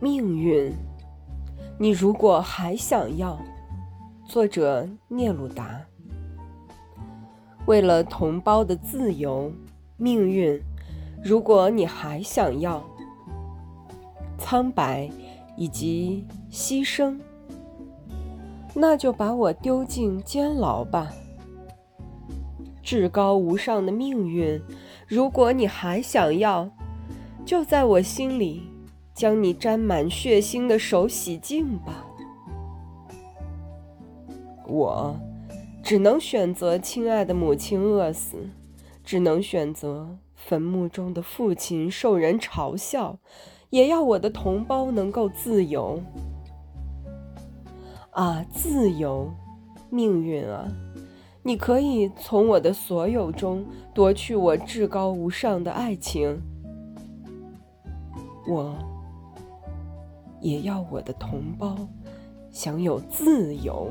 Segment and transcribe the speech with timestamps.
[0.00, 0.72] 命运，
[1.78, 3.38] 你如果还想要，
[4.26, 5.80] 作者聂鲁达。
[7.66, 9.50] 为了同胞的自由，
[9.96, 10.60] 命运，
[11.22, 12.84] 如果你还想要，
[14.36, 15.08] 苍白
[15.56, 17.18] 以及牺牲，
[18.74, 21.10] 那就把我丢进监牢吧。
[22.82, 24.60] 至高无上的命运，
[25.08, 26.68] 如果你还想要，
[27.46, 28.73] 就在我心里。
[29.14, 32.04] 将你沾满血腥的手洗净吧。
[34.66, 35.16] 我
[35.82, 38.48] 只能选择亲爱的母亲饿死，
[39.04, 43.18] 只能选择坟墓中的父亲受人嘲笑，
[43.70, 46.02] 也要我的同胞能够自由。
[48.10, 49.30] 啊，自由，
[49.90, 50.66] 命运啊！
[51.42, 56.40] 你可以从我的所有中夺去我至高无上的爱情。
[58.48, 58.74] 我。
[60.44, 61.88] 也要我的同胞
[62.52, 63.90] 享有自由。